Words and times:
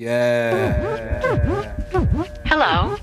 Yeah. 0.00 1.20
Hello. 2.46 2.96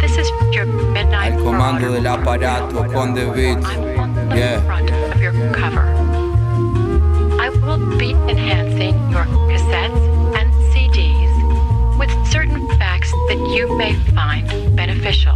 This 0.00 0.16
is 0.16 0.30
your 0.54 0.64
midnight 0.94 1.32
Al 1.32 1.42
comando 1.42 1.90
Marauder. 1.90 1.90
dell'apparato 1.90 2.84
con 2.92 3.14
The 3.14 3.26
Beat. 3.34 3.58
I'm 3.66 3.98
on 3.98 4.14
the 4.14 4.36
Yeah. 4.38 4.60
front 4.62 4.90
of 5.10 5.20
your 5.20 5.32
cover. 5.50 5.90
I 7.42 7.48
will 7.50 7.82
be 7.98 8.12
enhancing 8.30 8.94
your 9.10 9.26
cassettes 9.50 10.38
and 10.38 10.46
CDs 10.70 11.34
with 11.98 12.10
certain 12.30 12.62
facts 12.78 13.10
that 13.26 13.40
you 13.50 13.76
may 13.76 13.94
find 14.14 14.46
beneficial. 14.76 15.34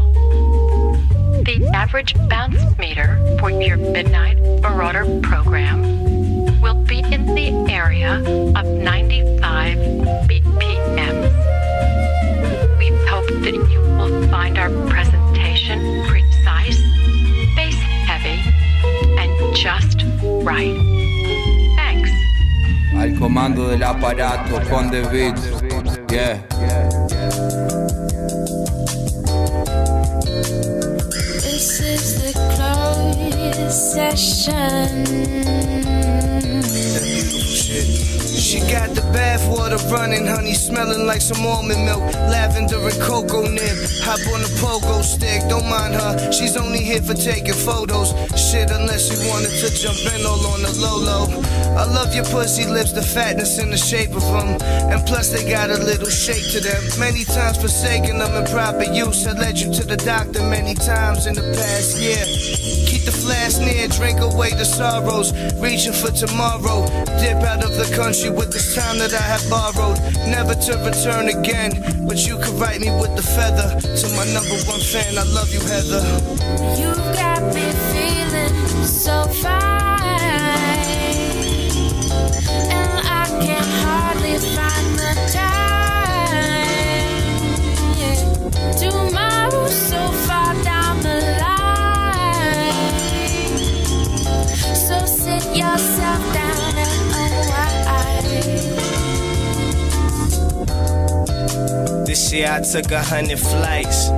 The 1.43 1.59
average 1.75 2.15
bounce 2.29 2.63
meter 2.79 3.19
for 3.41 3.51
your 3.51 3.79
Midnight 3.79 4.39
Marauder 4.63 5.05
program 5.23 5.83
will 5.83 5.91
be 5.91 6.14
in 6.14 6.14
the 7.51 7.73
area 7.73 8.15
of 8.57 8.65
95 8.65 9.77
BPM. 10.29 11.17
We 12.79 12.89
hope 13.07 13.29
that 13.45 13.55
you 13.71 13.81
will 13.81 14.27
find 14.29 14.57
our 14.57 14.71
presentation 14.89 16.07
precise, 16.07 16.81
bass 17.55 17.75
heavy, 18.09 18.41
and 19.19 19.31
just 19.55 20.03
right. 20.43 20.75
Thanks. 21.77 22.11
Al 22.95 23.13
comando 23.19 23.69
dell'apparato 23.69 24.61
con 24.69 24.89
The 24.89 25.03
Beat. 25.11 25.39
Yeah. 26.11 26.39
This 31.43 31.81
is 31.81 32.23
the 32.23 32.33
closed 32.57 33.71
session. 33.71 35.74
Bathwater 39.75 39.93
running, 39.93 40.27
honey 40.27 40.55
smelling 40.55 41.07
like 41.07 41.21
some 41.21 41.45
almond 41.47 41.85
milk, 41.85 42.01
lavender 42.31 42.79
and 42.79 43.01
cocoa 43.01 43.43
nib. 43.43 43.79
Hop 44.05 44.21
on 44.33 44.43
the 44.43 44.51
pogo 44.61 45.03
stick, 45.03 45.43
don't 45.49 45.69
mind 45.69 45.95
her. 45.95 46.33
She's 46.33 46.57
only 46.57 46.79
here 46.79 47.03
for 47.03 47.15
taking 47.15 47.55
photos. 47.55 48.13
Shit, 48.37 48.71
unless 48.71 49.09
she 49.09 49.29
wanted 49.29 49.51
to 49.51 49.69
jump 49.75 49.99
in 50.15 50.27
all 50.27 50.47
on 50.47 50.63
the 50.63 50.73
low 50.79 50.99
low. 50.99 51.25
I 51.77 51.85
love 51.87 52.15
your 52.15 52.25
pussy 52.25 52.67
lips, 52.67 52.93
the 52.93 53.03
fatness 53.03 53.59
and 53.59 53.73
the 53.73 53.77
shape 53.77 54.15
of 54.15 54.23
them. 54.23 54.63
And 54.63 55.05
plus, 55.07 55.31
they 55.31 55.43
got 55.49 55.71
a 55.71 55.79
little 55.83 56.09
shake 56.09 56.47
to 56.53 56.61
them. 56.61 56.83
Many 56.99 57.25
times 57.25 57.59
forsaken 57.59 58.19
them 58.19 58.33
in 58.35 58.45
proper 58.51 58.85
use. 58.85 59.27
I 59.27 59.33
led 59.33 59.59
you 59.59 59.73
to 59.75 59.83
the 59.85 59.97
doctor 59.97 60.43
many 60.43 60.75
times 60.75 61.27
in 61.27 61.35
the 61.35 61.43
past 61.59 61.99
year. 61.99 62.23
Keep 62.87 63.05
the 63.05 63.13
flask 63.13 63.61
near, 63.61 63.89
drink 63.89 64.21
away 64.21 64.51
the 64.51 64.65
sorrows. 64.65 65.33
Reaching 65.59 65.93
for 65.93 66.13
tomorrow. 66.13 66.87
Dip 67.19 67.43
out 67.43 67.65
of 67.65 67.75
the 67.75 67.91
country 67.97 68.31
with 68.31 68.53
this 68.53 68.75
time 68.75 68.99
that 68.99 69.13
I 69.13 69.25
have 69.35 69.45
borrowed. 69.51 69.99
Never 70.31 70.55
to 70.55 70.73
return 70.79 71.27
again. 71.29 72.07
But 72.07 72.25
you 72.25 72.39
could 72.39 72.55
write 72.55 72.81
me 72.81 72.91
with 73.03 73.17
the 73.17 73.27
feather. 73.35 73.81
To 73.83 74.07
my 74.15 74.25
number 74.31 74.59
one 74.71 74.81
fan, 74.81 75.19
I 75.19 75.27
love 75.35 75.51
you, 75.51 75.61
Heather. 75.67 76.07
You 76.79 76.95
got 77.19 77.43
me 77.51 77.67
feeling 77.91 78.87
so 78.87 79.25
fine. 79.43 79.84
This 102.07 102.33
year 102.33 102.49
I 102.51 102.61
took 102.61 102.91
a 102.93 103.03
hundred 103.03 103.39
flights, 103.39 104.11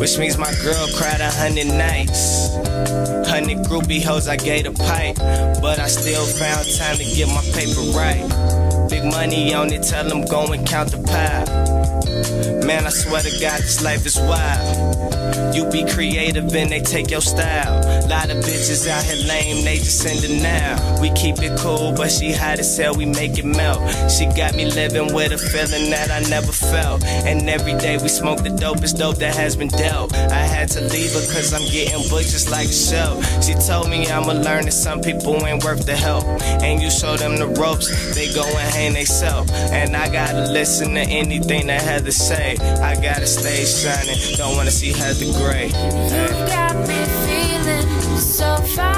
which 0.00 0.18
means 0.18 0.38
my 0.38 0.52
girl 0.62 0.86
cried 0.96 1.20
a 1.20 1.30
hundred 1.30 1.66
nights. 1.66 2.56
Hundred 3.28 3.58
groupie 3.58 4.02
hoes 4.02 4.28
I 4.28 4.36
gave 4.36 4.66
a 4.66 4.72
pipe, 4.72 5.16
but 5.60 5.78
I 5.78 5.88
still 5.88 6.24
found 6.24 6.66
time 6.78 6.96
to 6.96 7.04
get 7.04 7.28
my 7.28 7.42
paper 7.52 7.82
right. 7.92 8.88
Big 8.88 9.04
money 9.04 9.52
on 9.52 9.72
it, 9.72 9.82
tell 9.82 10.08
them 10.08 10.24
go 10.24 10.52
and 10.52 10.66
count 10.66 10.90
the 10.90 11.02
pile. 11.02 11.69
Man, 12.66 12.86
I 12.86 12.90
swear 12.90 13.22
to 13.22 13.30
God, 13.40 13.60
this 13.60 13.82
life 13.82 14.06
is 14.06 14.18
wild. 14.18 14.99
You 15.54 15.68
be 15.70 15.84
creative 15.84 16.54
and 16.54 16.70
they 16.70 16.80
take 16.80 17.10
your 17.10 17.20
style. 17.20 17.80
Lot 18.08 18.30
of 18.30 18.38
bitches 18.38 18.88
out 18.88 19.04
here 19.04 19.26
lame, 19.26 19.64
they 19.64 19.76
just 19.76 20.04
in 20.06 20.42
now. 20.42 21.00
We 21.00 21.10
keep 21.12 21.42
it 21.42 21.58
cool, 21.58 21.92
but 21.92 22.10
she 22.10 22.32
hot 22.32 22.58
as 22.58 22.76
hell, 22.76 22.94
we 22.94 23.06
make 23.06 23.38
it 23.38 23.44
melt. 23.44 23.80
She 24.10 24.26
got 24.26 24.54
me 24.54 24.70
living 24.70 25.14
with 25.14 25.32
a 25.32 25.38
feeling 25.38 25.90
that 25.90 26.10
I 26.10 26.20
never 26.28 26.52
felt. 26.52 27.04
And 27.04 27.48
every 27.48 27.74
day 27.78 27.98
we 27.98 28.08
smoke 28.08 28.42
the 28.42 28.50
dopest 28.50 28.98
dope 28.98 29.16
that 29.16 29.34
has 29.34 29.56
been 29.56 29.68
dealt. 29.68 30.14
I 30.14 30.44
had 30.46 30.68
to 30.70 30.80
leave 30.80 31.12
her 31.12 31.20
cause 31.32 31.52
I'm 31.52 31.66
getting 31.70 32.00
just 32.30 32.50
like 32.50 32.68
a 32.68 32.72
shell. 32.72 33.20
She 33.40 33.54
told 33.54 33.90
me 33.90 34.06
I'ma 34.06 34.32
learn 34.32 34.64
that 34.64 34.72
some 34.72 35.00
people 35.00 35.44
ain't 35.46 35.64
worth 35.64 35.86
the 35.86 35.96
help. 35.96 36.24
And 36.62 36.80
you 36.80 36.90
show 36.90 37.16
them 37.16 37.36
the 37.36 37.48
ropes, 37.60 37.88
they 38.14 38.32
go 38.32 38.44
and 38.44 38.74
hang 38.74 38.92
they 38.92 39.04
self. 39.04 39.50
And 39.50 39.96
I 39.96 40.10
gotta 40.10 40.52
listen 40.52 40.94
to 40.94 41.00
anything 41.00 41.66
that 41.66 41.82
Heather 41.82 42.12
say. 42.12 42.56
I 42.82 42.94
gotta 43.00 43.26
stay 43.26 43.64
shining, 43.64 44.16
don't 44.36 44.56
wanna 44.56 44.70
see 44.70 44.92
Heather 45.10 45.32
gray. 45.32 45.66
You 45.66 46.30
got 46.46 46.74
me 46.86 47.00
feeling 47.26 47.88
so 48.20 48.54
fine, 48.58 48.94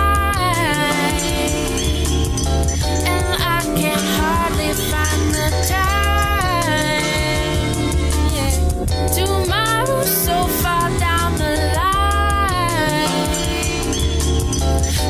and 3.08 3.26
I 3.40 3.60
can 3.74 3.98
hardly 4.18 4.72
find 4.92 5.22
the 5.32 5.48
time. 5.72 6.68
Yeah. 8.36 8.52
Tomorrow's 9.16 10.12
so 10.14 10.46
far 10.60 10.90
down 10.98 11.30
the 11.38 11.54
line, 11.78 13.08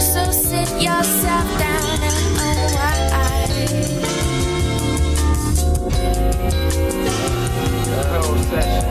so 0.00 0.30
sit 0.30 0.70
yourself 0.80 1.46
down 1.58 1.98
and 2.00 2.14
unwind. 2.46 3.50
whole 8.22 8.42
session. 8.44 8.84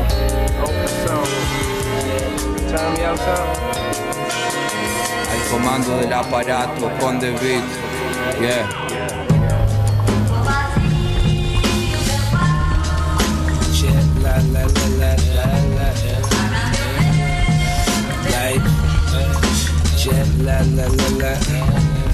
Open 0.62 0.88
song. 1.08 1.71
Al 2.74 3.18
comando 5.50 5.98
dell'apparato 5.98 6.90
con 7.00 7.20
The 7.20 7.32
Beat. 7.32 7.64
Yeah. 8.40 8.66
Jet 13.74 14.06
la 14.22 14.42
la 14.54 14.66
la 14.98 15.16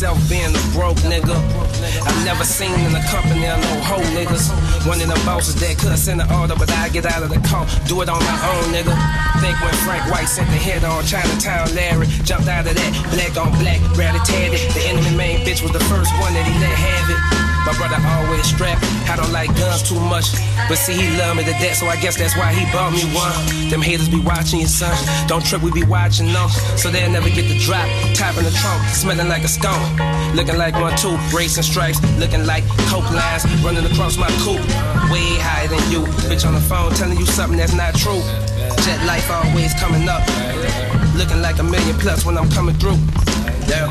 myself 0.00 0.30
being 0.30 0.48
a 0.48 0.62
broke 0.72 0.96
nigga. 1.04 1.36
I 2.00 2.24
never 2.24 2.44
seen 2.44 2.72
in 2.88 2.92
the 2.92 3.04
company 3.12 3.44
of 3.46 3.60
no 3.60 3.80
hoe 3.84 4.00
niggas. 4.16 4.48
One 4.88 4.98
of 4.98 5.08
the 5.08 5.20
bosses 5.26 5.60
that 5.60 5.76
cuss 5.76 6.08
in 6.08 6.16
the 6.16 6.24
order, 6.40 6.54
but 6.56 6.72
I 6.72 6.88
get 6.88 7.04
out 7.04 7.22
of 7.22 7.28
the 7.28 7.40
car, 7.46 7.66
do 7.86 8.00
it 8.00 8.08
on 8.08 8.18
my 8.24 8.38
own 8.48 8.72
nigga. 8.72 8.96
Think 9.44 9.60
when 9.60 9.74
Frank 9.84 10.10
White 10.10 10.24
sent 10.24 10.48
the 10.48 10.56
hit 10.56 10.84
on 10.84 11.04
Chinatown 11.04 11.74
Larry, 11.74 12.06
jumped 12.24 12.48
out 12.48 12.66
of 12.66 12.74
that, 12.74 12.92
black 13.12 13.36
on 13.36 13.52
black, 13.60 13.80
rarely 13.94 14.20
tatted. 14.24 14.60
The 14.72 14.88
enemy 14.88 15.14
main 15.16 15.44
bitch 15.44 15.60
was 15.60 15.72
the 15.72 15.84
first 15.84 16.12
one 16.16 16.32
that 16.32 16.46
he 16.48 16.54
let 16.56 16.72
have 16.72 17.36
it. 17.36 17.39
My 17.66 17.76
brother 17.76 18.00
always 18.06 18.46
strapped. 18.46 18.82
I 19.08 19.16
don't 19.16 19.32
like 19.32 19.54
guns 19.54 19.82
too 19.82 20.00
much, 20.00 20.32
but 20.68 20.76
see 20.76 20.94
he 20.94 21.16
love 21.18 21.36
me 21.36 21.44
to 21.44 21.52
death, 21.60 21.76
so 21.76 21.86
I 21.86 21.96
guess 22.00 22.16
that's 22.16 22.36
why 22.36 22.52
he 22.52 22.64
bought 22.72 22.92
me 22.92 23.04
one. 23.12 23.34
Them 23.68 23.82
haters 23.82 24.08
be 24.08 24.20
watching 24.20 24.60
your 24.60 24.68
son. 24.68 24.94
Don't 25.28 25.44
trip, 25.44 25.62
we 25.62 25.70
be 25.70 25.84
watching 25.84 26.32
them, 26.32 26.48
so 26.76 26.90
they'll 26.90 27.10
never 27.10 27.28
get 27.28 27.48
the 27.48 27.58
drop. 27.58 27.86
Top 28.14 28.36
in 28.38 28.44
the 28.44 28.50
trunk, 28.50 28.82
smelling 28.88 29.28
like 29.28 29.44
a 29.44 29.48
skunk, 29.48 29.82
looking 30.34 30.56
like 30.56 30.74
one 30.74 30.96
two, 30.96 31.16
racing 31.36 31.62
stripes, 31.62 32.00
looking 32.18 32.46
like 32.46 32.64
coke 32.88 33.10
lines, 33.10 33.44
running 33.62 33.84
across 33.84 34.16
my 34.16 34.30
coupe, 34.40 34.64
way 35.12 35.36
higher 35.38 35.68
than 35.68 35.82
you. 35.92 36.00
Bitch 36.30 36.46
on 36.46 36.54
the 36.54 36.60
phone 36.60 36.92
telling 36.94 37.18
you 37.18 37.26
something 37.26 37.58
that's 37.58 37.74
not 37.74 37.94
true. 37.94 38.22
Jet 38.84 39.04
life 39.06 39.30
always 39.30 39.74
coming 39.74 40.08
up, 40.08 40.22
looking 41.14 41.42
like 41.42 41.58
a 41.58 41.64
million 41.64 41.98
plus 41.98 42.24
when 42.24 42.38
I'm 42.38 42.48
coming 42.50 42.74
through. 42.76 42.98
Yeah. 43.68 43.90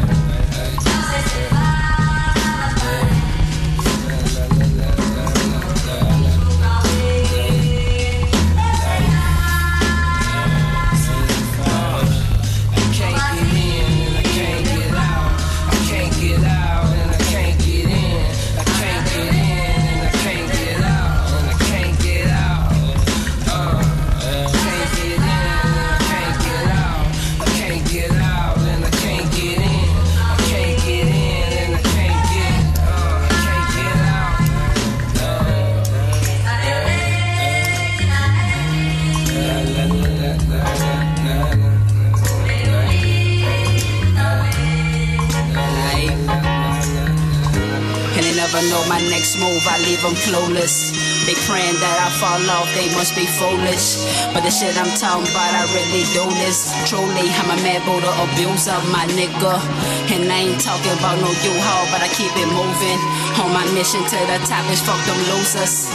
Smooth, 49.30 49.62
I 49.70 49.78
leave 49.86 50.02
them 50.02 50.18
clueless. 50.26 50.90
They 51.30 51.38
praying 51.46 51.78
that 51.78 51.98
I 52.02 52.10
fall 52.18 52.42
off, 52.50 52.66
they 52.74 52.90
must 52.98 53.14
be 53.14 53.30
foolish. 53.30 54.02
But 54.34 54.42
the 54.42 54.50
shit 54.50 54.74
I'm 54.74 54.90
talking 54.98 55.30
about, 55.30 55.54
I 55.54 55.70
really 55.78 56.02
do 56.18 56.26
this. 56.42 56.74
Truly, 56.90 57.30
I'm 57.38 57.54
a 57.54 57.58
mad 57.62 57.86
Buddha 57.86 58.10
abuser, 58.26 58.82
my 58.90 59.06
nigga. 59.14 59.62
And 60.10 60.26
I 60.26 60.50
ain't 60.50 60.58
talking 60.58 60.98
about 60.98 61.22
no 61.22 61.30
U-Haul, 61.30 61.86
but 61.94 62.02
I 62.02 62.10
keep 62.10 62.34
it 62.34 62.50
moving. 62.50 63.00
On 63.38 63.54
my 63.54 63.66
mission 63.78 64.02
to 64.02 64.18
the 64.26 64.42
top 64.50 64.66
is 64.74 64.82
fuck 64.82 64.98
them 65.06 65.22
losers. 65.30 65.86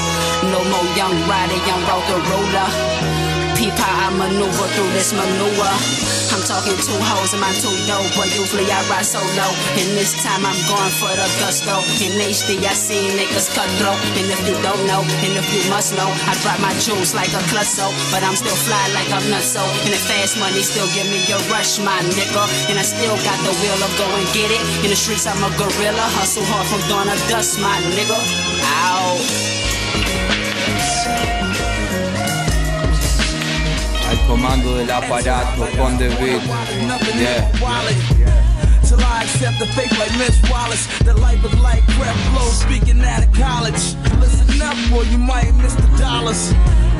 No 0.55 0.63
more 0.71 0.87
young 0.95 1.15
rider, 1.27 1.59
young 1.67 1.83
road 1.91 2.07
the 2.07 2.19
ruler. 2.31 2.69
Peep 3.59 3.75
how 3.75 4.07
I 4.07 4.15
maneuver 4.15 4.67
through 4.79 4.91
this 4.95 5.11
maneuver. 5.11 6.24
Talking 6.44 6.76
two 6.76 7.00
hoes 7.00 7.32
in 7.32 7.41
my 7.41 7.56
two 7.56 7.73
dope, 7.88 8.05
but 8.12 8.29
usually 8.37 8.69
I 8.69 8.85
ride 8.93 9.08
solo. 9.08 9.49
And 9.81 9.88
this 9.96 10.12
time 10.20 10.44
I'm 10.44 10.61
going 10.69 10.93
for 11.00 11.08
the 11.08 11.25
gusto. 11.41 11.81
In 12.05 12.12
HD, 12.20 12.61
I 12.61 12.76
see 12.76 13.08
niggas 13.17 13.49
cutthroat. 13.56 13.96
And 14.20 14.29
if 14.29 14.44
you 14.44 14.52
don't 14.61 14.85
know, 14.85 15.00
and 15.25 15.32
if 15.41 15.49
you 15.56 15.64
must 15.73 15.96
know, 15.96 16.05
I 16.05 16.37
drop 16.44 16.61
my 16.61 16.76
jewels 16.85 17.17
like 17.17 17.32
a 17.32 17.41
clusso. 17.49 17.88
But 18.12 18.20
I'm 18.20 18.37
still 18.37 18.56
fly 18.69 18.85
like 18.93 19.08
I'm 19.08 19.25
nutso. 19.32 19.64
And 19.88 19.93
the 19.96 20.00
fast 20.05 20.37
money 20.37 20.61
still 20.61 20.87
give 20.93 21.08
me 21.08 21.25
a 21.32 21.41
rush, 21.49 21.81
my 21.81 21.96
nigga. 22.12 22.44
And 22.69 22.76
I 22.76 22.85
still 22.85 23.17
got 23.25 23.41
the 23.41 23.52
will 23.64 23.81
of 23.81 23.93
go 23.96 24.05
and 24.05 24.29
get 24.37 24.52
it. 24.52 24.61
In 24.85 24.93
the 24.93 25.00
streets, 25.00 25.25
I'm 25.25 25.41
a 25.41 25.49
gorilla. 25.56 26.05
Hustle 26.20 26.44
hard 26.44 26.69
from 26.69 26.85
dawn 26.93 27.08
to 27.08 27.17
dust, 27.32 27.56
my 27.56 27.81
nigga. 27.96 28.20
Ow. 28.85 30.34
Comando 34.35 34.75
del 34.75 34.91
aparato 34.91 35.65
con 35.77 35.97
The 35.97 36.09
Beat. 36.19 36.43
Yeah. 37.17 37.51
Till 38.83 38.99
I 38.99 39.23
accept 39.23 39.61
the 39.61 39.67
fake 39.67 39.97
like 39.97 40.11
Miss 40.19 40.37
Wallace. 40.51 40.87
The 41.05 41.15
life 41.15 41.45
is 41.45 41.55
like 41.61 41.85
flow, 42.33 42.51
speaking 42.51 43.01
out 43.03 43.23
of 43.23 43.33
college. 43.33 43.95
Listen 44.19 44.61
up, 44.61 44.77
you 45.11 45.19
might 45.19 45.55
miss 45.55 45.75
the 45.75 45.87
dollars. 45.97 46.53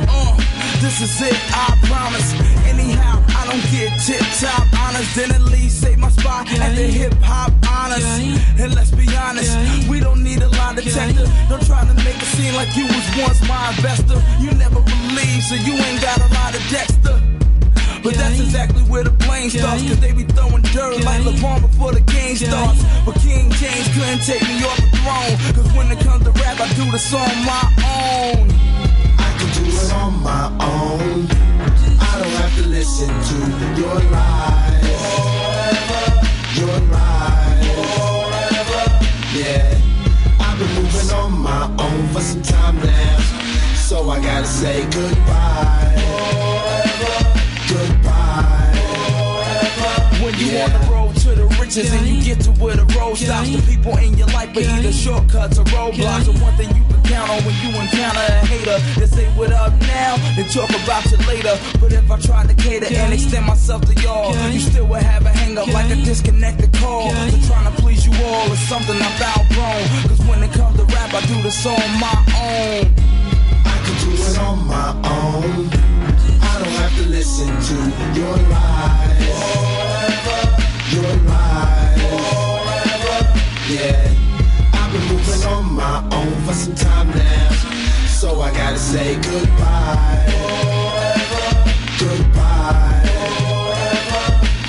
Uh, 0.09 0.37
this 0.81 1.01
is 1.01 1.21
it, 1.23 1.37
I 1.51 1.77
promise. 1.91 2.33
Anyhow, 2.71 3.21
I 3.29 3.47
don't 3.51 3.65
get 3.73 3.91
tip 4.07 4.23
top 4.39 4.67
honors. 4.79 5.13
Then 5.17 5.33
at 5.33 5.43
least 5.43 5.85
my 5.99 6.04
spot 6.25 6.49
at 6.49 6.73
the 6.75 6.89
hip 6.89 7.13
hop 7.21 7.53
honors. 7.69 8.05
And 8.57 8.75
let's 8.75 8.91
be 8.91 9.05
honest, 9.13 9.53
we 9.89 10.01
don't 10.01 10.23
need 10.25 10.41
a 10.41 10.49
lie 10.57 10.75
detector. 10.75 11.29
Don't 11.53 11.65
try 11.69 11.85
to 11.85 11.95
make 12.01 12.17
it 12.17 12.31
seem 12.33 12.55
like 12.57 12.73
you 12.73 12.89
was 12.89 13.07
once 13.21 13.41
my 13.45 13.69
investor. 13.77 14.17
You 14.41 14.51
never 14.57 14.81
believe, 14.81 15.43
so 15.45 15.55
you 15.55 15.77
ain't 15.77 16.01
got 16.01 16.17
a 16.19 16.29
lot 16.33 16.57
of 16.57 16.65
Dexter. 16.73 17.21
But 18.03 18.15
that's 18.17 18.41
exactly 18.41 18.83
where 18.89 19.05
the 19.05 19.13
blame 19.25 19.51
starts. 19.51 19.85
Cause 19.85 20.01
they 20.01 20.13
be 20.13 20.25
throwing 20.25 20.65
dirt 20.73 21.05
like 21.05 21.21
LeBron 21.29 21.61
before 21.61 21.93
the 21.93 22.01
game 22.01 22.37
starts. 22.37 22.81
But 23.05 23.21
King 23.21 23.53
James 23.61 23.89
couldn't 23.93 24.25
take 24.25 24.43
me 24.49 24.65
off 24.65 24.81
the 24.81 24.89
throne. 25.05 25.35
Cause 25.53 25.69
when 25.77 25.93
it 25.93 26.01
comes 26.01 26.25
to 26.25 26.33
rap, 26.41 26.57
I 26.61 26.69
do 26.73 26.89
this 26.91 27.13
on 27.13 27.35
my 27.45 27.65
own. 27.85 28.49
I 29.21 29.29
can 29.37 29.51
do 29.61 29.65
it 29.69 29.93
on 29.93 30.13
my 30.25 30.47
own. 30.73 31.29
I 32.01 32.13
don't 32.21 32.37
have 32.41 32.55
to 32.61 32.65
listen 32.69 33.13
to 33.29 33.37
your 33.81 33.95
lies. 34.13 35.54
Your 36.57 36.67
lies. 36.69 37.67
Yeah. 39.35 39.79
I've 40.41 40.59
been 40.59 40.73
moving 40.77 41.11
on 41.11 41.33
my 41.41 41.65
own 41.79 42.09
for 42.09 42.21
some 42.21 42.43
time 42.43 42.77
now. 42.77 43.19
So 43.75 44.09
I 44.09 44.21
gotta 44.21 44.47
say 44.47 44.83
goodbye 44.85 45.95
Forever. 45.99 47.17
goodbye. 47.69 48.79
When 50.23 50.35
you 50.39 50.47
yeah. 50.47 50.65
on 50.65 50.71
the 50.73 50.79
road 50.93 51.04
to 51.71 51.83
the 51.83 51.89
riches 51.89 51.93
and 51.93 52.07
you 52.07 52.23
get 52.23 52.41
to 52.45 52.51
where 52.63 52.77
the 52.77 52.85
road 52.99 53.17
stops, 53.17 53.49
the 53.51 53.63
people 53.63 53.97
in 53.99 54.17
your 54.17 54.27
life 54.29 54.57
are 54.57 54.61
either 54.61 54.93
shortcuts 54.93 55.59
or 55.59 55.65
roadblocks. 55.65 56.29
And 56.29 56.41
one 56.41 56.55
thing 56.57 56.69
you 56.77 56.85
can 56.85 57.03
count 57.05 57.31
on 57.31 57.43
when 57.45 57.55
you 57.63 57.71
encounter 57.81 58.21
a 58.21 58.47
hater, 58.47 58.79
they 59.01 59.07
say 59.07 59.27
what 59.37 59.53
up 59.53 59.73
now, 59.81 60.17
then 60.37 60.49
talk 60.49 60.71
about 60.71 61.05
you 61.11 61.19
later. 61.27 61.57
But 61.81 61.93
if 61.93 62.11
I 62.11 62.19
try 62.21 62.47
to 62.47 62.55
cater 62.55 62.87
and 62.87 63.13
extend 63.13 63.47
myself 63.47 63.85
to 63.87 63.95
y'all, 64.03 64.35
you 64.51 64.61
still 64.61 64.87
would 64.89 65.03
have 65.03 65.25
a 65.25 65.31
hang 65.31 65.57
up 65.59 65.69
like 65.69 65.91
a 65.91 65.97
disconnected 65.97 66.73
call. 66.75 67.11
So 67.11 67.39
trying 67.49 67.75
to 67.75 67.83
please 67.83 68.07
you 68.07 68.13
all 68.25 68.53
is 68.53 68.61
something 68.69 68.97
I've 68.97 69.23
outgrown. 69.23 70.09
Cause 70.09 70.21
when 70.27 70.43
it 70.43 70.53
comes 70.53 70.77
to 70.79 70.85
rap, 70.95 71.15
I 71.15 71.21
do 71.27 71.43
this 71.43 71.67
on 71.67 71.81
my 72.01 72.17
own. 72.37 72.93
I 73.65 73.77
can 73.85 73.97
do 74.05 74.11
it 74.13 74.39
on 74.39 74.67
my 74.67 74.91
own. 75.09 75.71
I 76.43 76.59
don't 76.61 76.77
have 76.83 76.95
to 76.97 77.05
listen 77.09 77.49
to 77.49 77.77
your 78.19 78.37
lies. 78.49 79.85
Your 80.95 81.03
lies. 81.03 81.99
Yeah. 83.69 84.15
I've 84.75 84.93
been 84.93 85.09
moving 85.09 85.43
on 85.49 85.75
my 85.75 86.09
own 86.13 86.33
for 86.47 86.53
some 86.53 86.75
time 86.77 87.09
now. 87.09 87.51
So 88.07 88.41
I 88.41 88.53
gotta 88.53 88.79
say 88.79 89.17
goodbye. 89.17 90.25
Goodbye. 91.99 93.03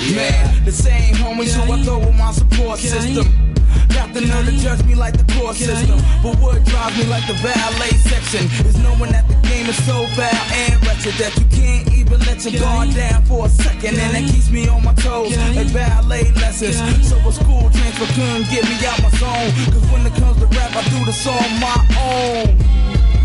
Yeah. 0.02 0.16
Man, 0.16 0.64
the 0.64 0.72
same 0.72 1.14
homies 1.14 1.54
who 1.54 1.72
I 1.72 1.82
throw 1.84 2.00
in 2.00 2.16
my 2.18 2.32
support 2.32 2.80
system. 2.80 3.55
Got 3.96 4.12
the 4.12 4.20
nerve 4.20 4.44
to 4.44 4.52
judge 4.52 4.84
me 4.84 4.94
like 4.94 5.16
the 5.16 5.24
court 5.32 5.56
system. 5.56 5.96
But 6.22 6.36
what 6.36 6.62
drives 6.68 6.98
me 6.98 7.06
like 7.08 7.26
the 7.26 7.32
valet 7.40 7.96
section 8.04 8.44
is 8.68 8.76
knowing 8.76 9.10
that 9.16 9.24
the 9.26 9.40
game 9.48 9.64
is 9.72 9.78
so 9.88 10.04
foul 10.12 10.44
and 10.52 10.76
wretched 10.84 11.16
that 11.16 11.32
you 11.40 11.46
can't 11.48 11.88
even 11.96 12.20
let 12.28 12.44
your 12.44 12.60
guard 12.60 12.92
down 12.92 13.24
for 13.24 13.46
a 13.46 13.48
second. 13.48 13.96
And 13.96 14.12
that 14.12 14.28
keeps 14.28 14.50
me 14.50 14.68
on 14.68 14.84
my 14.84 14.92
toes 15.00 15.32
like 15.56 15.72
ballet 15.72 16.30
lessons. 16.36 16.76
So 17.08 17.16
a 17.16 17.32
school 17.32 17.70
transfer 17.72 18.04
couldn't 18.12 18.44
get 18.52 18.68
me 18.68 18.76
out 18.84 19.00
my 19.00 19.08
zone. 19.16 19.48
Cause 19.72 19.86
when 19.88 20.04
it 20.04 20.12
comes 20.20 20.36
to 20.44 20.46
rap, 20.52 20.76
I 20.76 20.84
do 20.92 21.00
this 21.08 21.26
on 21.26 21.48
my 21.56 21.80
own. 21.96 22.52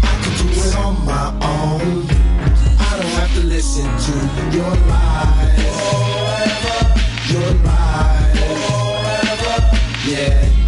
I 0.08 0.14
can 0.24 0.34
do 0.40 0.56
it 0.56 0.76
on 0.80 0.96
my 1.04 1.36
own. 1.44 2.08
I 2.80 2.96
don't 2.96 3.16
have 3.20 3.34
to 3.36 3.44
listen 3.44 3.92
to 4.08 4.13
your 4.56 4.72
lies. 4.88 5.68
Forever, 5.68 6.80
Your 7.28 7.63
lies. 7.68 7.81
Yeah 10.08 10.62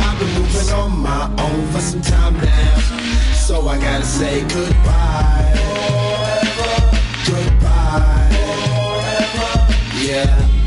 I've 0.00 0.18
been 0.18 0.42
moving 0.42 0.74
on 0.74 0.98
my 0.98 1.30
own 1.38 1.66
for 1.68 1.80
some 1.80 2.00
time 2.00 2.34
now. 2.34 2.78
So 3.34 3.68
I 3.68 3.78
gotta 3.78 4.04
say 4.04 4.40
goodbye. 4.40 5.52
Forever. 6.56 6.98
Goodbye. 7.26 8.28
Forever. 8.32 9.74
Yeah. 9.96 10.59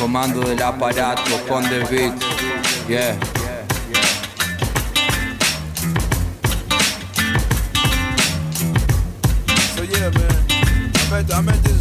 Comando 0.00 0.42
del 0.42 0.60
aparato 0.62 1.38
con 1.46 1.62
The 1.68 1.84
Beat. 1.90 2.24
Yeah. 2.88 3.14
So 9.76 9.82
yeah, 9.82 10.08
man. 10.08 10.46
I 10.94 11.10
met 11.10 11.30
I 11.30 11.40
met 11.42 11.62
this 11.62 11.79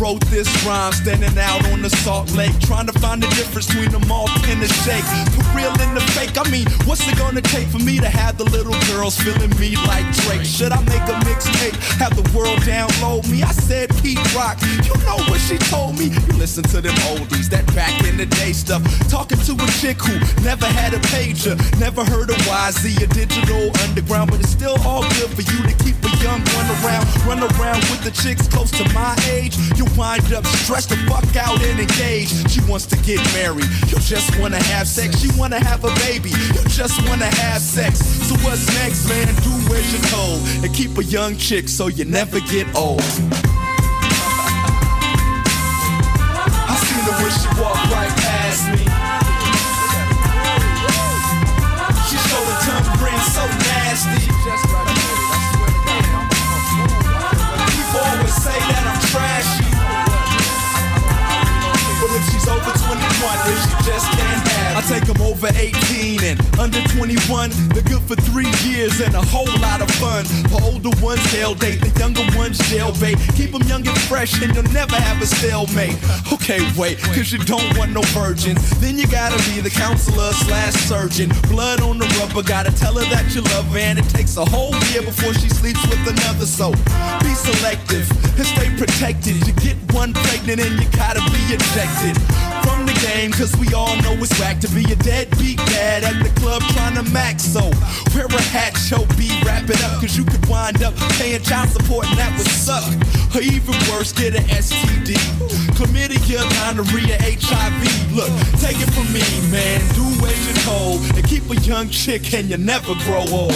wrote 0.00 0.24
this 0.32 0.48
rhyme 0.64 0.92
standing 0.92 1.36
out 1.38 1.60
on 1.72 1.82
the 1.82 1.90
Salt 1.90 2.32
Lake, 2.32 2.58
trying 2.60 2.86
to 2.86 2.92
find 2.98 3.22
the 3.22 3.28
difference 3.36 3.66
between 3.68 3.92
the 3.92 4.00
malt 4.06 4.30
and 4.48 4.62
the 4.62 4.68
shake. 4.82 5.04
For 5.36 5.44
real 5.52 5.70
and 5.78 5.94
the 5.94 6.00
fake, 6.16 6.38
I 6.40 6.48
mean, 6.50 6.66
what's 6.88 7.06
it 7.06 7.18
gonna 7.18 7.42
take 7.42 7.68
for 7.68 7.78
me 7.78 8.00
to 8.00 8.08
have 8.08 8.38
the 8.38 8.44
little 8.44 8.74
girls 8.88 9.20
feeling 9.20 9.52
me 9.60 9.76
like 9.86 10.08
Drake? 10.24 10.44
Should 10.44 10.72
I 10.72 10.80
make 10.88 11.04
a 11.04 11.20
mixtape, 11.28 11.76
have 12.00 12.16
the 12.16 12.24
world 12.36 12.58
download 12.64 13.28
me? 13.28 13.42
I 13.42 13.52
said 13.52 13.90
Pete 14.00 14.18
Rock, 14.34 14.56
you 14.62 14.96
know 15.04 15.20
what 15.28 15.40
she 15.40 15.58
told 15.68 15.98
me? 15.98 16.06
You 16.08 16.32
listen 16.38 16.64
to 16.72 16.80
them 16.80 16.96
oldies, 17.12 17.50
that 17.50 17.66
back 17.74 17.92
in 18.08 18.16
the 18.16 18.26
day 18.26 18.52
stuff. 18.52 18.82
Talking 19.10 19.38
to 19.38 19.52
a 19.52 19.68
chick 19.80 20.00
who 20.00 20.16
never 20.42 20.66
had 20.66 20.94
a 20.94 21.00
pager, 21.12 21.58
never 21.78 22.04
heard 22.04 22.30
of 22.30 22.36
YZ, 22.48 23.02
a 23.02 23.06
Digital 23.06 23.68
Underground, 23.84 24.30
but 24.30 24.40
it's 24.40 24.50
still 24.50 24.80
all 24.86 25.02
good 25.20 25.30
for 25.36 25.44
you 25.44 25.60
to 25.68 25.74
keep 25.84 25.96
a 26.04 26.12
young 26.24 26.40
one 26.56 26.68
around, 26.80 27.04
run 27.28 27.40
around 27.52 27.80
with 27.92 28.02
the 28.02 28.10
chicks 28.10 28.48
close 28.48 28.70
to 28.70 28.84
my 28.94 29.14
age 29.28 29.40
age, 29.40 29.56
you 29.78 29.84
wind 29.96 30.32
up 30.32 30.46
stressed 30.46 30.90
the 30.90 30.96
fuck 31.08 31.36
out 31.36 31.60
and 31.62 31.80
engaged. 31.80 32.50
She 32.50 32.60
wants 32.68 32.86
to 32.86 32.96
get 32.98 33.20
married, 33.32 33.68
you 33.88 33.98
just 33.98 34.38
wanna 34.38 34.62
have 34.62 34.86
sex. 34.86 35.22
You 35.22 35.30
wanna 35.38 35.62
have 35.62 35.84
a 35.84 35.94
baby, 36.06 36.30
you 36.30 36.62
just 36.68 37.00
wanna 37.08 37.26
have 37.26 37.60
sex. 37.60 37.98
So 38.28 38.34
what's 38.44 38.66
next, 38.74 39.08
man? 39.08 39.26
Do 39.42 39.74
as 39.74 39.92
you're 39.92 40.02
told 40.10 40.40
and 40.64 40.74
keep 40.74 40.98
a 40.98 41.04
young 41.04 41.36
chick 41.36 41.68
so 41.68 41.86
you 41.88 42.04
never 42.04 42.40
get 42.40 42.66
old. 42.74 43.00
I 46.70 46.74
seen 46.86 47.02
her 47.04 47.16
when 47.22 47.32
she 47.32 47.48
walked 47.60 47.92
right 47.92 48.19
over 65.40 65.48
18 65.56 66.20
and 66.24 66.36
under 66.58 66.82
21. 66.96 67.50
They're 67.72 67.82
good 67.84 68.02
for 68.02 68.16
three 68.28 68.50
years 68.60 69.00
and 69.00 69.14
a 69.14 69.22
whole 69.22 69.48
lot 69.60 69.80
of 69.80 69.90
fun. 69.96 70.24
The 70.52 70.60
older 70.68 70.92
ones 71.00 71.24
hell 71.32 71.54
date, 71.54 71.80
the 71.80 71.88
younger 71.98 72.24
ones 72.36 72.58
jailbait. 72.68 73.16
Keep 73.36 73.52
them 73.52 73.62
young 73.62 73.86
and 73.86 73.98
fresh 74.04 74.42
and 74.42 74.54
you'll 74.54 74.68
never 74.72 74.96
have 74.96 75.22
a 75.22 75.26
stalemate. 75.26 75.96
Okay, 76.32 76.60
wait, 76.76 76.98
cause 77.16 77.32
you 77.32 77.38
don't 77.38 77.64
want 77.78 77.92
no 77.92 78.02
virgins. 78.12 78.60
Then 78.80 78.98
you 78.98 79.06
gotta 79.06 79.38
be 79.48 79.60
the 79.60 79.70
counselor 79.70 80.32
slash 80.44 80.74
surgeon. 80.74 81.30
Blood 81.48 81.80
on 81.80 81.98
the 81.98 82.08
rubber, 82.20 82.42
gotta 82.42 82.72
tell 82.72 82.94
her 82.94 83.06
that 83.08 83.34
you 83.34 83.40
love 83.56 83.66
her. 83.72 83.78
And 83.78 83.98
it 83.98 84.08
takes 84.10 84.36
a 84.36 84.44
whole 84.44 84.76
year 84.92 85.02
before 85.02 85.32
she 85.34 85.48
sleeps 85.48 85.80
with 85.88 86.04
another. 86.04 86.44
So 86.44 86.72
be 87.24 87.32
selective 87.32 88.04
and 88.36 88.46
stay 88.46 88.68
protected. 88.76 89.40
You 89.46 89.54
get 89.64 89.76
one 89.92 90.12
pregnant 90.12 90.60
and 90.60 90.76
you 90.76 90.88
gotta 90.92 91.20
be 91.32 91.40
ejected 91.48 92.16
from 92.60 92.79
game. 93.00 93.32
Cause 93.32 93.56
we 93.56 93.72
all 93.74 93.96
know 94.02 94.12
it's 94.20 94.38
whack 94.38 94.60
to 94.60 94.68
be 94.68 94.84
a 94.92 94.96
deadbeat 94.96 95.58
dad 95.72 96.04
at 96.04 96.22
the 96.22 96.30
club 96.40 96.62
trying 96.74 96.94
to 96.96 97.02
max. 97.10 97.42
So 97.42 97.70
wear 98.14 98.26
a 98.26 98.42
hat, 98.52 98.76
show 98.76 99.04
B, 99.16 99.28
wrap 99.44 99.68
it 99.68 99.82
up. 99.84 100.00
Cause 100.00 100.16
you 100.16 100.24
could 100.24 100.44
wind 100.46 100.82
up 100.82 100.94
paying 101.18 101.42
child 101.42 101.70
support 101.70 102.06
and 102.08 102.18
that 102.18 102.32
would 102.36 102.46
suck. 102.46 102.84
Or 103.34 103.40
even 103.40 103.74
worse, 103.90 104.12
get 104.12 104.34
an 104.34 104.44
STD. 104.44 105.14
Chlamydia, 105.76 106.42
gonorrhea, 106.60 107.16
HIV. 107.20 107.82
Look, 108.14 108.30
take 108.60 108.80
it 108.80 108.90
from 108.92 109.08
me, 109.12 109.24
man. 109.50 109.80
Do 109.94 110.04
as 110.26 110.38
you're 110.46 110.62
told. 110.64 111.00
And 111.16 111.24
keep 111.26 111.48
a 111.50 111.56
young 111.62 111.88
chick 111.88 112.34
and 112.34 112.50
you 112.50 112.56
never 112.58 112.94
grow 113.06 113.24
old. 113.30 113.54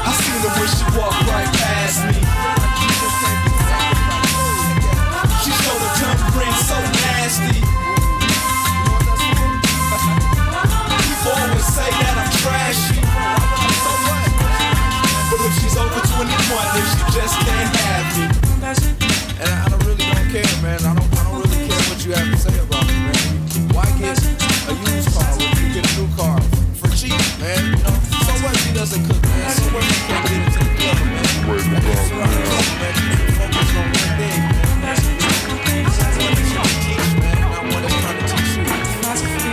I 0.00 0.12
seen 0.20 0.40
her 0.42 0.52
when 0.58 0.68
she 0.68 0.84
walked 0.98 1.22
right 1.28 1.50
past 1.54 1.98
me. 2.06 2.17
Trashy. 12.48 12.96
But 15.28 15.40
if 15.44 15.52
she's 15.60 15.76
over 15.76 16.00
21, 16.00 16.24
then 16.72 16.84
she 16.88 17.02
just 17.12 17.36
can't 17.44 17.76
have 17.76 18.08
me. 18.16 18.24
And 19.40 19.48
I, 19.52 19.64
I 19.64 19.68
don't 19.68 19.84
really 19.84 20.06
don't 20.08 20.28
care, 20.32 20.56
man. 20.64 20.80
I 20.80 20.96
don't, 20.96 21.04
I 21.12 21.22
don't 21.28 21.44
really 21.44 21.68
care 21.68 21.84
what 21.88 22.00
you 22.04 22.12
have 22.16 22.24
to 22.24 22.38
say 22.40 22.56
about 22.64 22.84
me, 22.88 22.96
man. 23.04 23.28
Why 23.76 23.84
get 24.00 24.16
a 24.16 24.74
used 24.88 25.12
car 25.12 25.28
when 25.36 25.52
you 25.60 25.68
get 25.76 25.84
a 25.84 25.92
new 26.00 26.08
car 26.16 26.40
for 26.80 26.88
cheap, 26.96 27.20
man? 27.38 27.60
You 27.68 27.84
know, 27.84 27.96
so 28.24 28.32
what 28.40 28.56
if 28.56 28.64
he 28.64 28.72
doesn't 28.72 29.04
cook, 29.04 29.20
man? 29.28 29.52
So 29.52 29.62
what 29.76 29.84
if 29.84 29.92
he 29.92 30.00
can't 30.08 30.24
get 30.24 30.40
into 30.40 30.58
the 30.64 30.72
club, 30.80 30.96
man? 31.04 31.28
That's 31.28 32.08
what 32.08 32.24
I'm 32.24 32.40
talking, 32.48 32.78
man. 32.80 32.94
To 32.96 33.32
focus 33.36 33.70
on 33.76 33.86
one 33.92 34.12
thing, 34.16 34.40
man. 34.80 34.96
Someone 36.00 36.32
that 36.32 36.48
you 36.48 36.56
can 36.56 36.72
teach, 36.80 37.12
man, 37.20 37.36
not 37.44 37.64
one 37.68 37.82
that's 37.84 38.00
trying 38.00 38.24
to. 38.24 38.48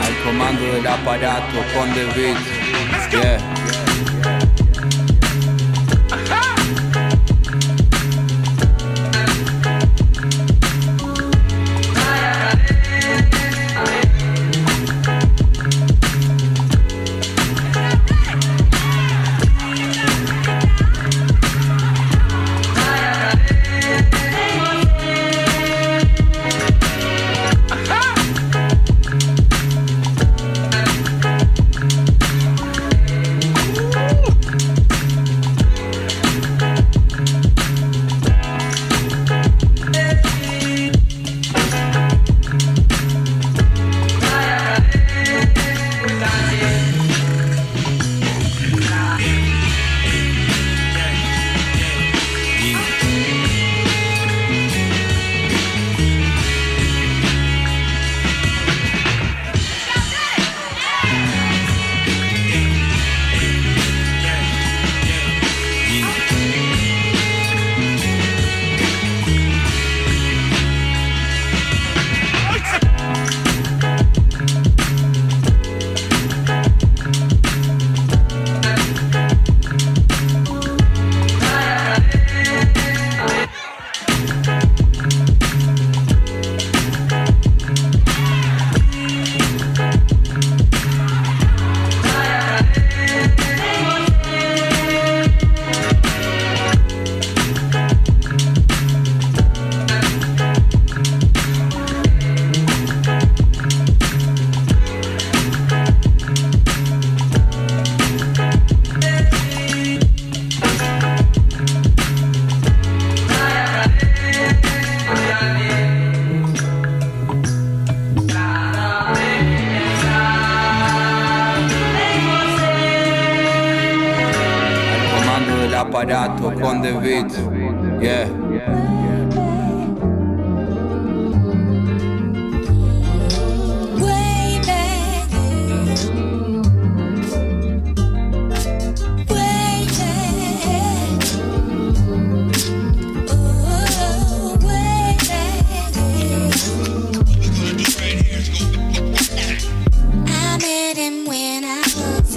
Al 0.05 0.15
comando 0.23 0.63
del 0.71 0.87
aparato 0.87 1.59
con 1.73 1.87
The 1.93 2.05
Beat. 2.15 2.54
Yeah. 3.15 3.54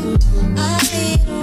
Was 0.08 1.37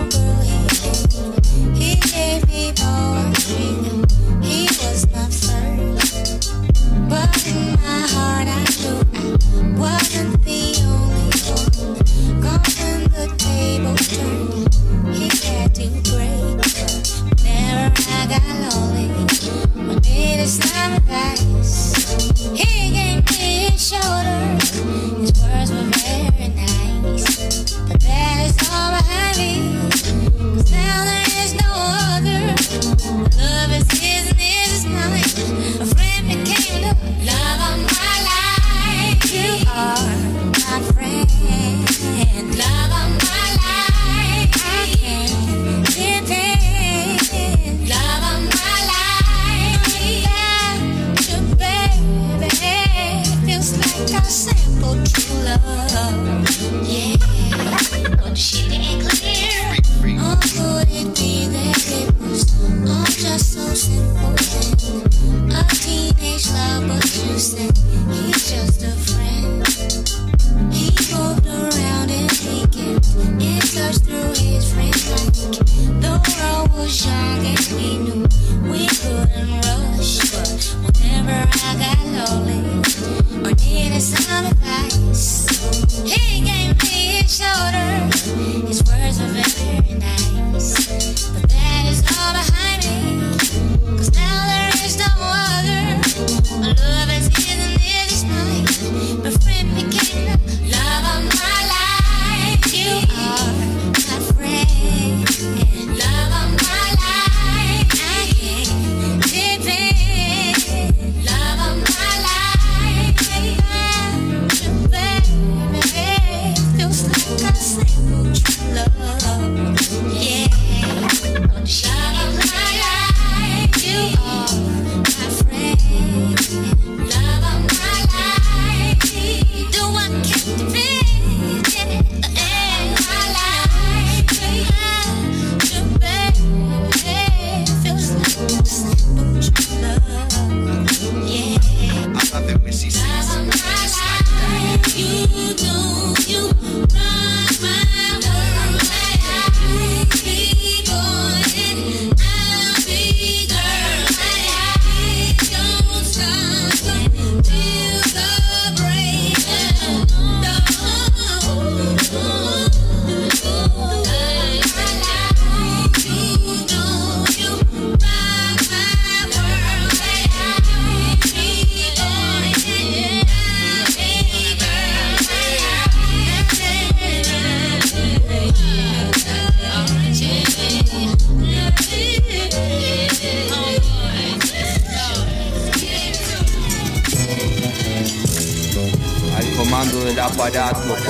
love. 55.64 55.95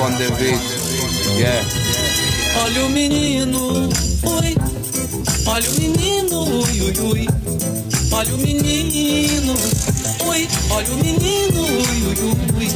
Con 0.06 0.16
The 0.18 0.30
Beat. 0.38 0.62
Yeah. 1.36 1.66
Olha 2.62 2.84
o 2.84 2.88
menino, 2.88 3.88
ui. 4.22 4.56
Olha 5.46 5.68
o 5.68 5.72
menino, 5.80 6.44
ui, 6.44 6.80
ui, 6.80 6.94
ui. 7.00 7.28
Olha 8.12 8.34
o 8.34 8.38
menino, 8.38 9.54
ui. 10.24 10.48
Olha 10.70 10.92
o 10.92 10.96
menino, 10.96 11.60
ui, 11.60 12.02
ui, 12.06 12.14
ui. 12.56 12.68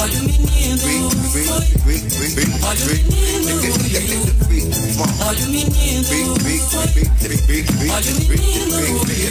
Olha 0.00 0.18
o 0.18 0.22
menino, 0.24 0.86
ui. 0.88 1.44
Olha 2.62 2.84
o 2.84 2.88
menino, 2.88 3.52
ui, 3.52 3.68
ui, 3.68 4.00
ui. 4.12 5.12
Olha 5.26 5.44
o 5.44 5.44
menino, 5.44 5.44
ui. 5.44 5.44
Olha 5.44 5.44
o 5.44 5.50
menino, 5.50 6.08
ui, 6.08 6.56
ui, 6.56 6.96
ui. 7.50 7.90
Olha 7.90 8.10
o 8.10 8.24
menino, 8.28 8.76
ui. 8.78 9.22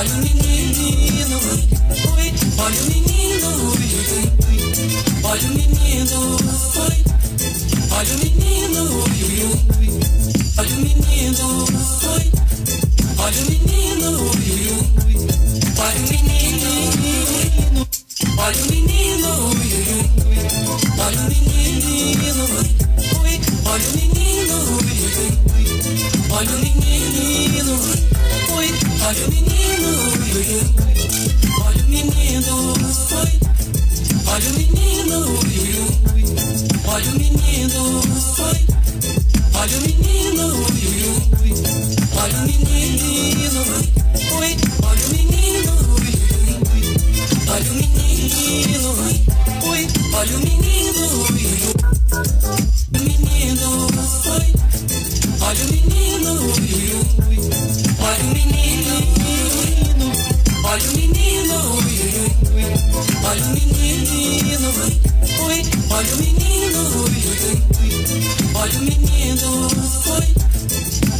Olha 0.00 0.14
o 0.14 0.16
menino, 0.16 1.36
ui. 1.36 1.68
Olha 2.56 2.80
o 2.80 2.84
menino, 2.86 3.48
ui, 3.68 3.84
ui. 4.08 4.24
Olha 5.22 5.42
o 5.42 5.52
menino, 5.52 6.16
ui. 6.36 7.04
Olha 7.90 8.14
o 8.14 8.18
menino, 8.18 8.80
ui, 8.80 9.20
ui. 9.44 9.60
Olha 10.56 10.72
o 10.72 10.80
menino, 10.80 11.44
ui. 11.52 12.24
Olha 13.18 13.36
o 13.36 13.50
menino, 13.50 14.08
ui, 14.22 14.48
ui. 14.70 14.88
Olha 15.76 15.98
o 15.98 16.08
menino, 16.08 16.70
olha 18.38 18.56
o 18.56 18.66
menino, 18.70 19.30
ui, 19.50 19.68
ui. 19.84 20.08
Olha 20.98 21.20
o 21.20 21.28
menino, 21.28 22.44
ui. 22.58 22.89
Olha 23.64 23.88
o 23.88 23.96
menino 23.96 24.54
Rui, 24.64 24.90
Rui. 25.14 25.50
Olha 26.30 26.50
o 26.50 26.58
menino 26.58 27.76
Rui, 27.76 28.70
olha 29.06 29.26
o 29.26 29.30
menino 29.30 29.90
Rui, 30.00 30.60
Olha 31.62 31.82
o 31.82 31.88
menino 31.88 32.40
Rui, 32.46 33.40
olha 34.26 34.50
o 34.50 34.56
menino 34.58 35.20
Rui, 35.30 35.70
Olha 36.86 37.06
o 37.08 37.12
menino 37.12 37.58
Rui, 37.60 38.04
olha 39.54 39.70
o 39.70 39.80
menino 39.80 40.18
Rui, 40.40 41.56
Olha 42.14 42.36
o 42.36 42.42
menino 42.42 43.62
Rui, 43.62 44.56
olha 44.82 45.04
o 45.04 45.10
menino 45.10 45.72
Rui, 45.82 46.14
olha 47.48 47.70
o 47.70 47.74
menino 47.74 48.92
Rui 48.94 49.39
ui. 49.64 49.86
Olha 50.12 50.36
o 50.36 50.40
menino, 50.40 51.02
ui, 51.22 51.46
ui, 51.46 51.60
ui. 51.66 51.74
O 52.92 52.98
menino, 53.02 53.86
ui. 53.86 53.90
Olha 55.40 55.64
o 55.64 55.66
menino, 55.72 56.30
ui, 56.32 56.48
ui, 56.50 56.92
ui. 57.28 57.38
Olha 58.00 58.24
o 58.24 58.26
menino, 58.34 58.94
olha 60.64 60.84
o 60.84 60.96
menino, 60.96 61.56
ui, 61.74 61.94
ui, 62.00 62.30
ui. 62.54 62.64
Olha 63.24 63.44
o 63.44 63.48
menino, 63.48 64.68
ui. 64.78 65.60
Olha 65.90 66.12
o 66.12 66.16
menino, 66.18 66.80
ui, 66.96 67.18
ui, 67.26 67.40
ui. 67.40 67.56
Olha 68.54 68.78
o 68.78 68.82
menino, 68.82 69.48
ui. 69.68 70.28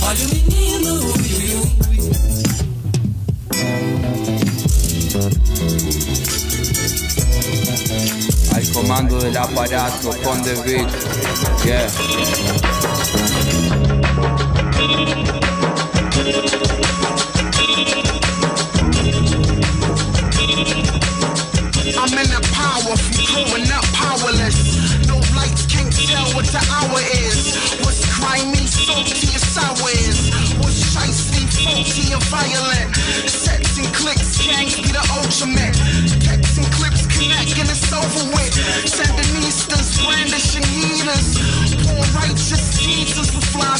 Olha 0.02 0.24
o 0.24 0.28
menino, 0.28 0.92
ui, 0.94 1.30
ui, 1.36 1.54
ui. 1.54 1.70
Al 8.60 8.70
comando 8.72 9.16
del 9.16 9.34
aparato 9.34 10.14
con 10.22 10.42
The 10.42 10.52
Beat. 10.52 11.64
Yeah. 11.64 11.88
I'm 21.96 22.12
in 22.12 22.28
the 22.28 22.40
power 22.52 22.96
growing 23.32 23.70
up 23.72 23.84
powerless. 23.94 25.08
No 25.08 25.16
lights 25.34 25.64
can't 25.64 25.90
tell 25.90 26.28
what 26.34 26.44
the 26.44 26.60
hour 26.68 27.00
is. 27.00 27.56
What's 27.80 28.04
crimey, 28.04 28.66
salty, 28.68 29.32
and 29.32 29.40
sour 29.40 29.88
is. 29.88 30.28
What's 30.58 30.84
shicey, 30.92 31.48
faulty, 31.64 32.12
and 32.12 32.22
violent. 32.24 32.94
Sets 33.24 33.78
and 33.78 33.88
clicks, 33.94 34.36
gangs 34.44 34.76
be 34.76 34.92
the 34.92 35.00
ultimate. 35.16 35.89
And 37.60 37.68
it's 37.68 37.92
over 37.92 38.24
with. 38.32 38.56
Sandinistas, 38.88 40.00
brandishing 40.02 40.64
heaters. 40.64 41.36
Poor 41.84 42.00
Righteous 42.16 42.78
Teachers 42.78 43.34
with 43.34 43.44
fly 43.52 43.76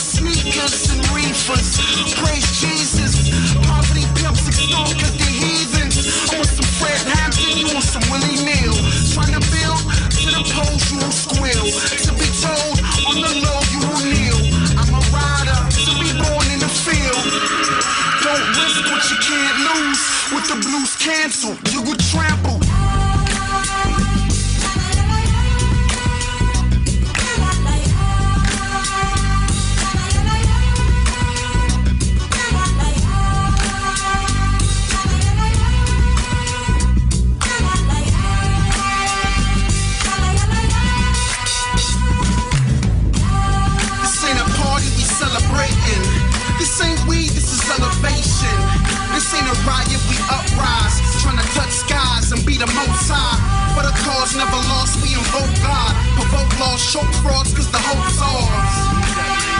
But 54.30 54.46
never 54.46 54.62
lost, 54.70 55.02
we 55.02 55.10
invoke 55.10 55.50
God. 55.58 55.90
Provoke 56.14 56.54
laws, 56.62 56.78
choke 56.86 57.10
frauds, 57.18 57.50
cause 57.50 57.66
the 57.66 57.82
hope's 57.82 58.22
ours. 58.22 58.74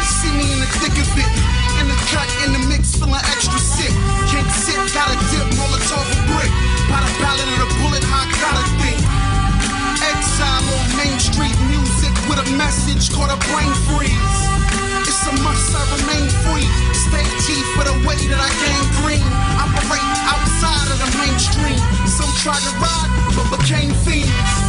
See 0.06 0.30
me 0.30 0.46
in 0.46 0.62
the 0.62 0.70
thick 0.78 0.94
of 0.94 1.11
it. 1.18 1.26
In 1.83 1.90
the 1.90 1.98
cut, 2.14 2.30
in 2.46 2.54
the 2.54 2.62
mix, 2.70 2.94
feeling 2.94 3.18
extra 3.18 3.59
sick. 3.59 3.90
Can't 4.30 4.46
sit, 4.46 4.78
gotta 4.94 5.18
dip, 5.35 5.42
Molotov 5.59 6.06
a 6.06 6.18
brick. 6.30 6.52
By 6.87 7.02
the 7.02 7.11
ballad 7.18 7.50
of 7.50 7.66
the 7.66 7.70
bullet, 7.83 8.06
I 8.14 8.30
gotta 8.38 8.62
think. 8.78 9.02
Exile 10.06 10.62
on 10.62 10.87
Main 10.94 11.18
Street 11.18 11.59
music 11.66 12.14
with 12.30 12.38
a 12.38 12.46
message 12.54 13.11
called 13.11 13.35
a 13.35 13.38
brain 13.50 13.74
freeze. 13.90 14.38
It's 15.02 15.26
a 15.26 15.35
must 15.42 15.74
I 15.74 15.83
remain 15.98 16.30
free. 16.46 16.70
Stay 16.94 17.26
G 17.42 17.59
for 17.74 17.83
the 17.83 17.98
way 18.06 18.14
that 18.30 18.38
I 18.38 18.50
gain 18.62 18.85
green. 19.02 19.26
Operate 19.59 20.06
outside 20.30 20.94
of 20.94 20.98
the 21.02 21.11
mainstream. 21.18 21.83
Some 22.06 22.30
tried 22.38 22.62
to 22.62 22.72
ride, 22.78 23.11
but 23.35 23.59
became 23.59 23.90
fiends. 24.06 24.60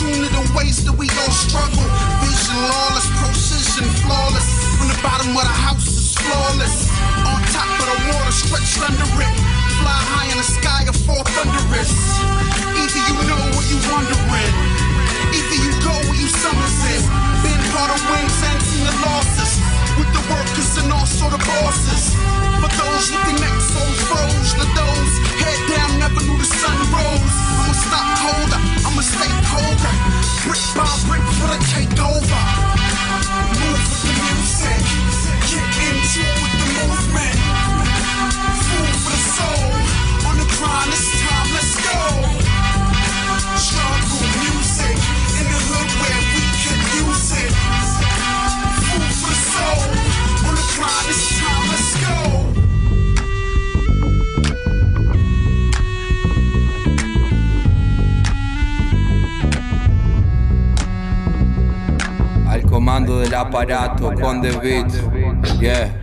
I'm 0.00 0.08
in 0.16 0.24
to 0.24 0.32
the 0.32 0.44
ways 0.56 0.80
that 0.88 0.96
we 0.96 1.04
all 1.12 1.28
struggle. 1.28 1.84
Vision 2.24 2.56
lawless, 2.56 3.04
precision 3.20 3.84
flawless. 4.00 4.48
From 4.80 4.88
the 4.88 4.96
bottom 5.04 5.36
of 5.36 5.44
the 5.44 5.52
house 5.52 5.84
is 5.92 6.16
flawless. 6.16 6.88
On 7.28 7.36
top 7.52 7.68
of 7.68 7.84
the 7.84 7.98
water, 8.08 8.32
stretched 8.32 8.80
under 8.80 9.04
it. 9.04 9.34
Fly 9.76 10.00
high 10.08 10.32
in 10.32 10.40
the 10.40 10.48
sky 10.48 10.88
or 10.88 10.96
fall 11.04 11.20
thunderous. 11.36 11.92
Either 12.80 13.02
you 13.12 13.16
know 13.28 13.44
or 13.52 13.64
you 13.68 13.76
wondering. 13.92 14.52
Either 15.36 15.58
you 15.68 15.72
go 15.84 15.92
or 16.08 16.16
you 16.16 16.32
summons 16.32 16.80
it. 16.96 17.04
Been 17.44 17.60
part 17.76 17.92
of 17.92 18.00
wins 18.08 18.40
and 18.40 18.56
seen 18.64 18.88
the 18.88 18.96
losses. 19.04 19.60
With 20.00 20.08
the 20.16 20.24
workers 20.32 20.80
and 20.80 20.88
also 20.96 21.28
the 21.28 21.40
bosses. 21.44 22.16
For 22.60 22.72
those 22.72 23.04
with 23.12 23.24
the 23.28 23.36
necks 23.36 23.68
so 23.68 23.84
froze, 24.08 24.52
the 24.56 24.64
those 24.76 25.12
head 25.44 25.60
down 25.76 25.90
never 26.00 26.20
knew 26.24 26.40
the 26.40 26.48
sun 26.48 26.76
rose. 26.88 27.36
I'ma 27.56 27.72
stop 27.72 28.06
colder, 28.20 28.60
I'ma 28.90 29.02
stay 29.02 29.30
colder. 29.46 29.94
Brick 30.42 30.64
by 30.74 30.84
brick 31.06 31.22
for 31.38 31.46
the 31.46 31.58
takeover. 31.70 32.42
Move 33.60 33.86
with 33.86 34.02
the 34.02 34.12
music, 34.34 34.82
get 35.46 35.78
into 35.86 36.20
it 36.26 36.42
with 36.42 36.54
the 36.58 36.88
movement. 36.88 37.69
Aparato 63.50 64.12
con 64.12 64.40
The 64.40 64.56
Beat. 64.58 65.60
Yeah. 65.60 65.99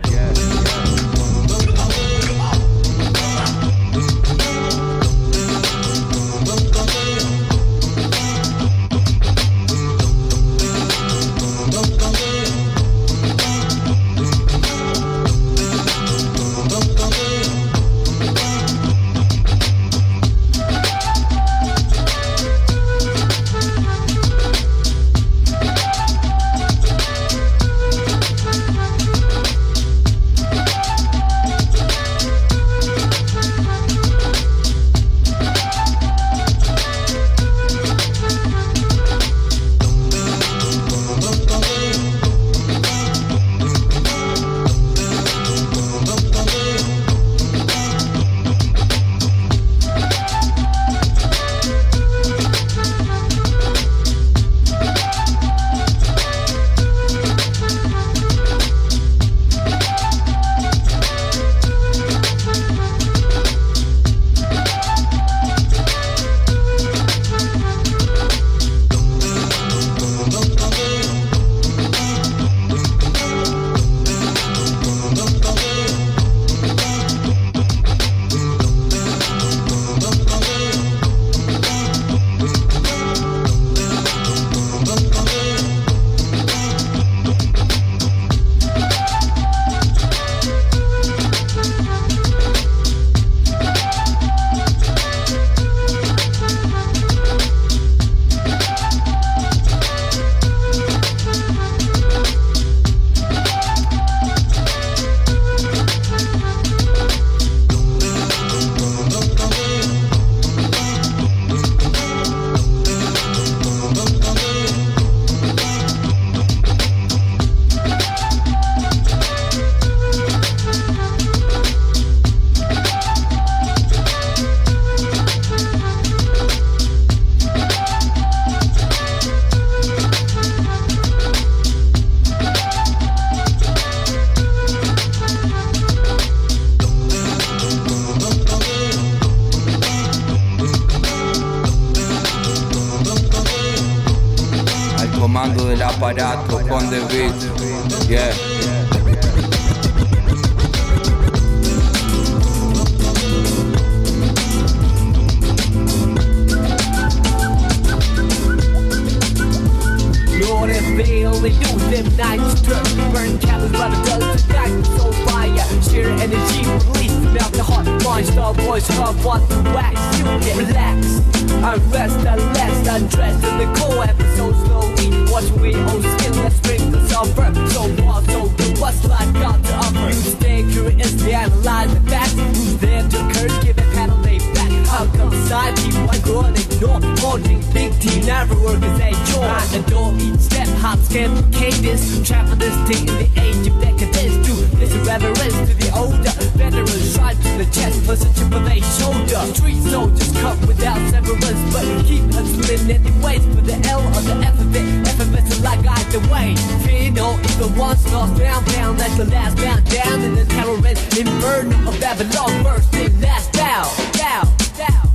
Evil 207.58 207.76
once 207.76 208.12
lost 208.12 208.38
down 208.38 208.64
Down 208.66 208.96
like 208.98 209.16
the 209.16 209.24
last 209.24 209.56
bound 209.56 209.84
down 209.90 210.20
In 210.22 210.34
the 210.36 210.44
terrorist 210.44 211.18
inferno 211.18 211.88
of 211.88 212.00
Babylon. 212.00 212.62
First 212.62 212.94
in, 212.94 213.20
last 213.20 213.52
down, 213.52 213.86
down, 214.12 214.46
down 214.76 215.06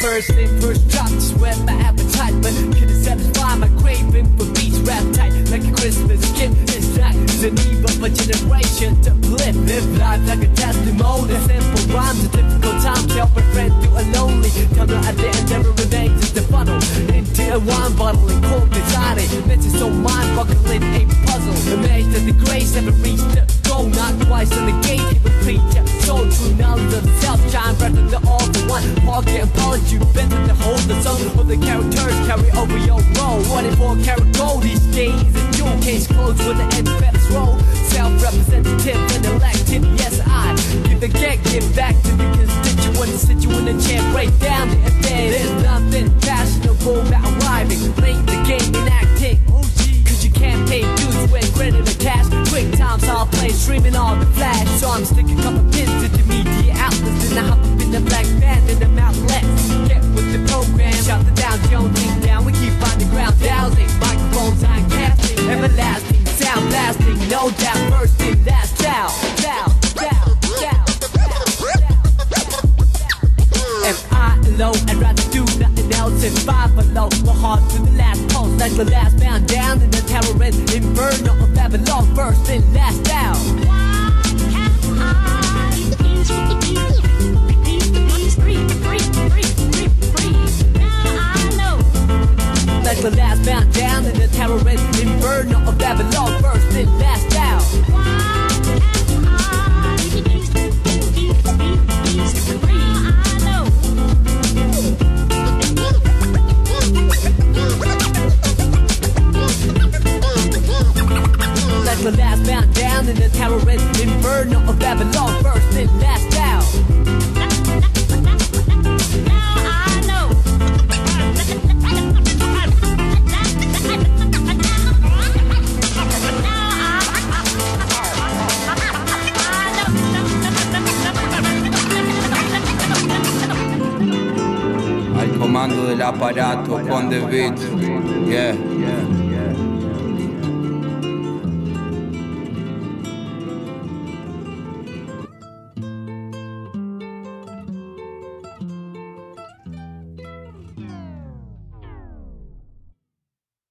First 0.00 0.28
thing 0.32 0.60
first 0.60 0.88
drop, 0.88 1.08
just 1.10 1.36
whet 1.36 1.58
my 1.60 1.72
appetite 1.74 2.34
But 2.42 2.52
couldn't 2.74 3.04
satisfy 3.04 3.54
my 3.54 3.68
craving 3.80 4.36
for 4.36 4.46
beats 4.54 4.69
rap 4.90 5.06
tight 5.14 5.32
Like 5.50 5.64
a 5.64 5.72
Christmas 5.72 6.20
gift, 6.34 6.58
this 6.66 6.86
track 6.96 7.14
is 7.14 7.42
an 7.44 7.54
eve 7.70 7.84
of 7.84 8.02
a 8.02 8.10
generation 8.10 9.00
To 9.06 9.14
live, 9.38 9.56
live 9.70 9.88
life 9.98 10.22
like 10.26 10.42
a 10.42 10.50
testimony. 10.54 11.34
Simple 11.46 11.84
rhymes, 11.94 12.24
a 12.24 12.28
difficult 12.34 12.78
times. 12.82 13.12
Help 13.14 13.36
a 13.36 13.42
friend 13.54 13.72
through 13.80 13.98
a 14.02 14.04
lonely. 14.14 14.50
Tunnel 14.74 14.98
At 15.06 15.16
the 15.16 15.28
end 15.30 15.50
never 15.50 15.70
remains 15.82 16.20
just 16.20 16.36
a 16.36 16.42
funnel 16.42 16.80
Into 17.14 17.42
a 17.54 17.58
wine 17.58 17.94
bottle 17.96 18.28
and 18.28 18.42
cold 18.44 18.70
designing 18.70 19.30
Meant 19.46 19.62
to 19.62 19.70
so 19.70 19.88
mind-boggling 19.88 20.82
a 20.82 21.02
puzzle. 21.26 21.56
Amazed 21.78 22.10
that 22.12 22.24
the 22.26 22.36
grace 22.44 22.74
never 22.74 22.92
reached 23.04 23.30
the 23.34 23.42
goal 23.68 23.86
Not 23.86 24.12
twice 24.26 24.50
in 24.56 24.66
the 24.66 24.76
gate, 24.86 25.06
even 25.14 25.32
preacher 25.44 25.89
So 26.06 26.28
true 26.30 26.54
knowledge 26.56 26.94
of 26.94 27.04
self 27.20 27.40
Shine 27.50 27.74
bright 27.76 27.94
than 27.94 28.26
all 28.26 28.46
the 28.46 28.64
one 28.68 28.84
Pocket 29.06 29.44
apology 29.44 29.96
you 29.96 30.00
better 30.14 30.40
to 30.46 30.54
hold 30.54 30.80
the 30.80 31.00
song 31.02 31.20
of 31.38 31.48
the 31.48 31.56
characters 31.56 32.14
carry 32.26 32.50
over 32.52 32.78
your 32.78 33.00
role. 33.18 33.42
24 33.42 33.96
karat 34.04 34.36
gold 34.36 34.62
these 34.62 34.84
days. 34.94 35.20
A 35.34 35.52
jewel 35.52 35.76
case 35.82 36.06
closed 36.06 36.38
with 36.46 36.56
the 36.56 36.76
end 36.76 36.88
credits 36.88 37.28
roll. 37.30 37.58
Self-representative 37.90 38.96
and 39.14 39.26
elected, 39.26 39.82
yes 39.98 40.20
I 40.24 40.54
give 40.88 41.00
the 41.00 41.08
gag, 41.08 41.42
give 41.44 41.74
back 41.74 41.94
to 42.02 42.10
the 42.12 42.24
constituents. 42.24 42.69